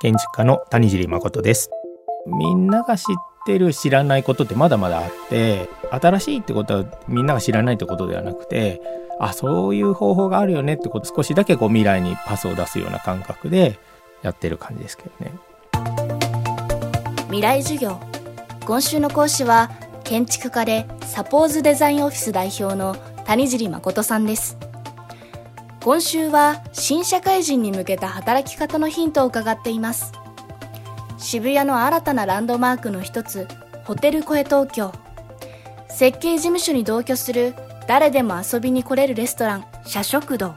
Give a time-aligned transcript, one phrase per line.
[0.00, 1.70] 建築家の谷尻誠です。
[2.26, 3.04] みんなが知っ
[3.46, 8.80] てる知らないことってまだまだあって新しいってことはみんなが知らないってことではなくて
[9.20, 13.78] あそういう方法があるよねってこと少しだけこう未来にパスを出すような感覚で
[14.22, 15.32] やってる感じですけどね。
[17.26, 17.98] 未来授業。
[18.64, 19.70] 今週の講師は
[20.04, 22.94] 建築家でサポーズデザインオフィス代表の
[23.26, 24.56] 谷尻誠さんです。
[25.84, 30.12] 今週は新社会人に向けた働き方のヒントを伺っています。
[31.18, 33.46] 渋谷の新たなランドマークの一つ
[33.84, 34.92] ホテルコエ東京。
[35.90, 37.54] 設計事務所に同居する
[37.86, 40.54] 誰でも遊びに来れるレストラン社食堂。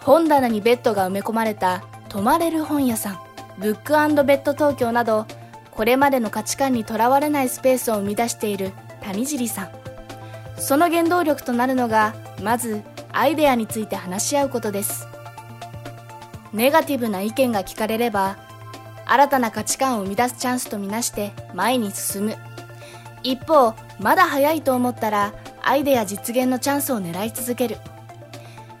[0.00, 3.18] 本棚にベッドが埋め込まれた泊まれる本屋さん
[3.56, 5.24] ブックベッド東京など
[5.70, 9.70] これまでの価値観にとらわれないスペースを生み出している谷尻さん。
[10.58, 12.82] その原動力となるのがまず
[13.12, 15.06] アイデアについて話し合うことです。
[16.52, 18.36] ネガティブな意見が聞かれれば
[19.06, 22.36] 新たな価値観を生み出すチャンスとみなして前に進む。
[23.22, 27.76] 一方まだ早いと思ったらアイデア実現のチャンスを狙い続ける。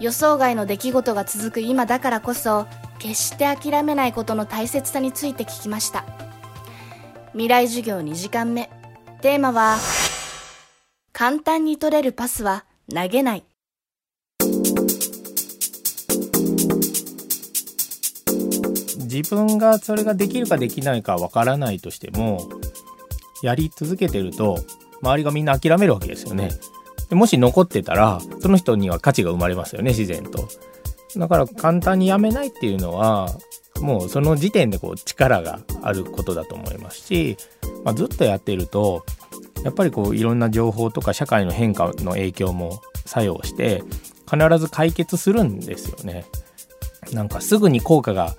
[0.00, 2.66] 予想外の出来事が続く今だからこそ
[2.98, 6.04] 決して諦めないことの大切さについて聞きました。
[7.32, 8.70] 未来授業2時間目。
[9.20, 9.76] テーマは
[11.12, 13.44] 簡単に取れるパスは投げない。
[19.14, 22.48] 自分がそれができるかできないかわからないとしても
[23.42, 24.58] やり続けてると
[25.02, 26.50] 周りがみんな諦めるわけですよね
[27.08, 30.48] でもし残ってたらその人には価値が生まれますよね自然と
[31.16, 33.28] だから簡単にやめないっていうのは
[33.80, 37.36] もうその時点でこう力があることだと思いますし、
[37.84, 39.04] まあ、ずっとやってると
[39.62, 43.82] やっぱりこういろんな情報とか社会の変化の影響も作用して
[44.28, 46.24] 必ず解決するんですよね。
[47.12, 48.34] なんかすぐに効果が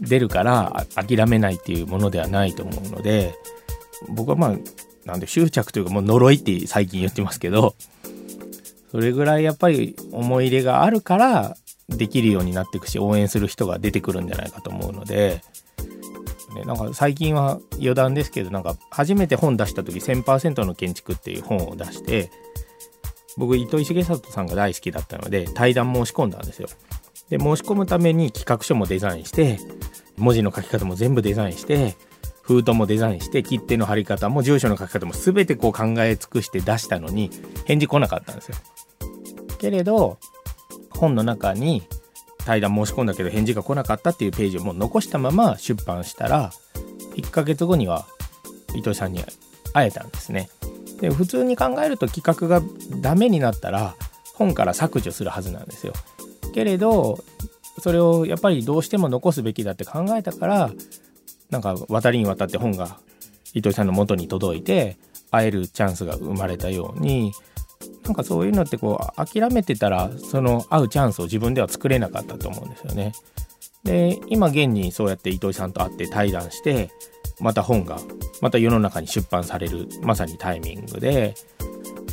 [0.00, 3.34] 出るから諦めないっていうものではないと思うので
[4.08, 4.56] 僕はまあ
[5.04, 7.74] なんで執着というかもう呪いって最近言ってますけど
[8.90, 11.56] それぐらいやっぱり思い入れがあるから
[11.88, 15.42] できるようになっていくし応援する人が出てくるんじゃないかと思うので、
[16.54, 22.30] ね、なんか最近は余談ですけどなんか初めて本出した時1000%の建築っていう本を出して
[23.36, 26.68] 僕糸井重里さんが大好きだったので対談申し込んだんですよ。
[27.30, 29.58] で申し込むために企画書もデザインして
[30.18, 31.96] 文字の書き方も全部デザインして
[32.42, 37.30] 封筒もデザインして切手の貼り方も住所の書き方も全てこう考え尽くして出したのに
[37.64, 38.56] 返事来なかったんですよ。
[39.58, 40.18] けれど
[40.90, 41.82] 本の中に
[42.44, 46.52] 対談申し込んだけど返事が来なかったっていうページをもう残したまま出版したら
[47.14, 48.06] 1ヶ月後には
[48.74, 49.24] 糸井さんに
[49.72, 50.48] 会えたんですね。
[51.00, 52.66] で普通に考えると企画が
[53.00, 53.94] ダメになったら
[54.34, 55.92] 本から削除するはずなんですよ。
[56.50, 57.22] けれど
[57.78, 60.70] それをやっぱりどうしても残すべきだって考えたから
[61.50, 62.98] なんか渡りに渡って本が
[63.54, 64.96] 糸井さんの元に届いて
[65.30, 67.32] 会えるチャンスが生まれたように
[68.04, 73.12] なんかそういうのってこう諦めてたらその会うチャンスを自分では作れなかったと思うんですよね。
[73.84, 76.90] で今現にそうやって糸井さんと会って対談して
[77.40, 77.98] また本が
[78.42, 81.34] また世の中に出版されるまさにタイミングで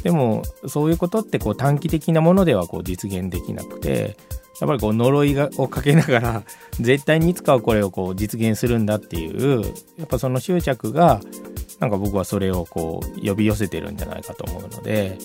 [0.03, 4.17] でもそういうことってこう短期的なものではこう実現できなくて
[4.59, 6.43] やっぱりこう呪いがをかけながら
[6.79, 9.63] 絶対にいつかはこれをこう実現するんだっていう
[9.97, 11.21] やっぱその執着が
[11.79, 15.17] なんか僕はそれをこう呼び寄せてるんじゃないかと思うので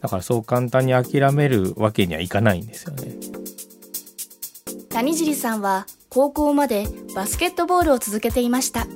[0.00, 3.12] だからそう簡単に諦めるわけにはいかないんですよね。
[4.88, 8.86] 谷尻さんは高校までバスケットボールを続けていました。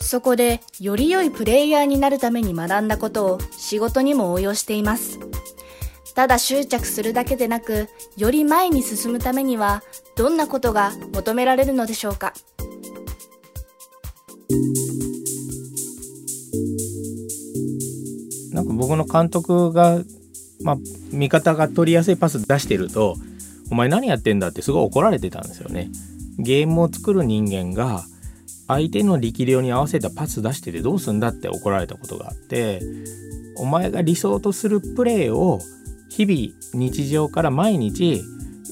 [0.00, 5.18] そこでより良いプレイヤーになるために学んだことを仕事にも応用しています。
[6.14, 9.82] ただ執着するだけでなく、より前に進むためには、
[10.16, 12.32] どんなことが求められるのでしょうか？
[18.52, 20.02] なんか僕の監督が、
[20.62, 20.76] まあ、
[21.12, 23.14] 味方が取りやすいパス出してると、
[23.70, 25.90] お前何やってんだってすごい怒られてたんですよね。
[26.38, 28.04] ゲームを作る人間が、
[28.68, 32.80] 相手の力量に合わせたパス出しててどうすんだって怒られたことがあって、
[33.56, 35.60] お前が理想とするプレーを
[36.10, 38.22] 日々日常から毎日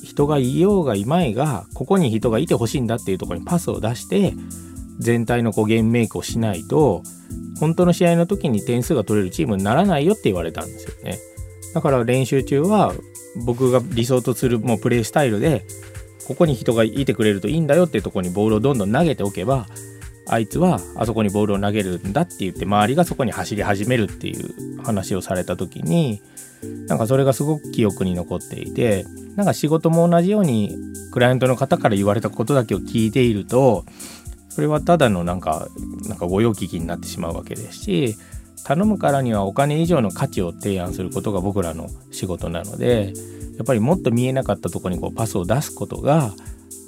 [0.02, 4.34] 人がいようがいまいがここに人がいてほしいんだっていうところにパスを出して
[4.98, 7.02] 全体のこうゲームメイクをしないと
[7.58, 11.18] 本当の試合の時に点数が取れるチームにならないよって言われたんですよね。
[11.74, 12.94] だから練習中は
[13.44, 15.66] 僕が理想とするもうプレースタイルで
[16.26, 19.66] ここに人がいてくれるといいんだよっていうとこにボールをどんどん投げておけば
[20.28, 26.20] あいつはあそこにボールを投げるんだって言って周りがそこに走り始めるっていう話をされた時に
[26.88, 29.04] なんかそれがすごく記憶に残っていて
[29.36, 30.76] なんか仕事も同じように
[31.12, 33.84] クライアントの方から言われたことだけを聞いていると
[34.48, 35.68] それはただのなんか
[36.08, 38.16] なんか御用聞きになってしまうわけですし
[38.64, 43.12] 頼むからにはお金以上の価値を提案することが僕らの仕事なので
[43.56, 46.32] やっぱりもっと見えなかったとこにこうパスを出すことが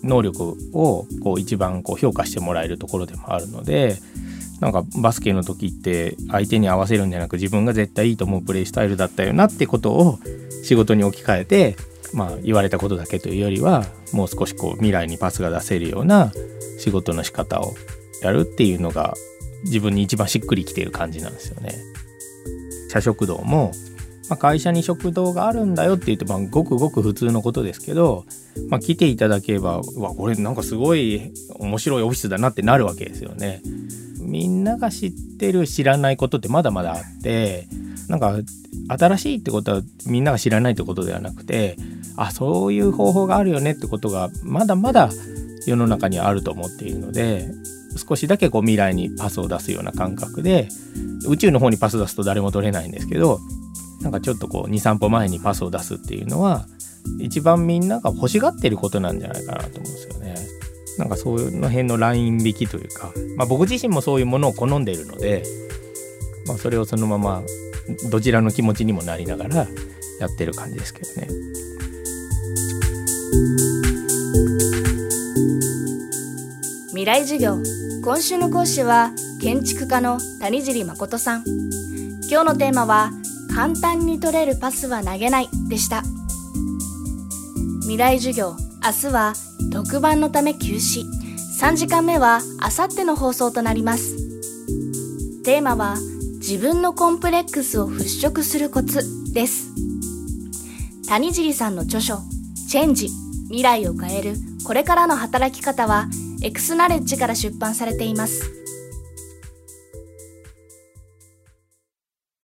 [0.03, 3.97] 能力をこう一番こう評価してもらえるところでもあるので
[4.61, 10.19] なんかバスケの時って相手に合わせるんじゃなく自分が絶対いいと思うプレイスタイルだったよなってことを
[10.65, 11.77] 仕事に置き換えて
[12.13, 16.33] まあ言われたことだけというよりはもう少しこう未来にパスが出せるような
[16.79, 17.75] 仕事の仕方を
[18.23, 19.15] やるっていうのが
[19.65, 21.75] 自分に一番しっくりきてる感じなんですよね。
[22.91, 23.73] 社食堂も、
[24.29, 28.25] まあ、会社に食堂があるんだよって言って、まあ、ごくごく普通のことですけど、
[28.69, 33.63] まあ、来ていただければわこれなんかすごい面白いオフィスだなってなるわけですよね。
[34.21, 37.67] みんなが知ってる知らないことってまだまだあって
[38.09, 38.37] なんか
[38.89, 41.77] 新しいってことはみんなが知らないってことではなくて
[42.17, 45.11] あそういう方法があるよねってことがまだまだ
[45.67, 47.49] 世の中にあると思っているので
[47.99, 50.69] 少しだけこう未来にパスを出すような感覚で
[51.27, 53.41] 宇宙の方にパス出すと誰も取れないんですけど
[54.01, 56.67] なんかちょっとこう23歩前にパスを出すっていうのは
[57.19, 60.37] 一番みんなが欲しがってることなんじゃないかなと思うんですよね。
[60.99, 65.45] なんかその辺のライン引きというか、まあ、僕自身もそういうものを好んでいるので、
[66.47, 67.43] まあ、それをそのまま
[68.11, 69.57] どちらの気持ちにもなりながら
[70.21, 71.29] やってる感じですけどね。
[76.91, 77.59] 未来授業
[78.09, 79.11] 今週の講師は
[79.43, 81.45] 建築家の谷尻誠さん。
[82.31, 83.11] 今日のテーマは
[83.55, 86.03] 簡単に取れるパスは投げないでした。
[87.83, 89.35] 未来授業明日は
[89.71, 91.05] 特番のため休止。
[91.61, 94.17] 3時間目はあさっての放送となります。
[95.45, 95.99] テーマは
[96.37, 99.05] 自分のコンプレックスを払拭するコツ
[99.35, 99.69] です。
[101.09, 102.21] 谷尻さんの著書
[102.71, 103.11] チェンジ
[103.49, 106.09] 未来を変えるこれからの働き方は
[106.41, 108.58] エクスナレッジから出版されています。